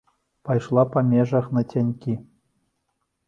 [0.47, 2.15] Пайшла па межах нацянькі.